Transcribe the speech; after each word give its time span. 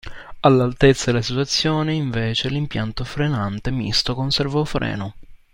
All'altezza 0.39 1.11
della 1.11 1.21
situazione, 1.21 1.93
invece, 1.93 2.49
l'impianto 2.49 3.03
frenante 3.03 3.69
misto 3.69 4.15
con 4.15 4.31
servofreno. 4.31 5.13